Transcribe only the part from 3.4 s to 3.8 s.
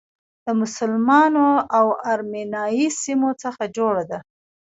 څخه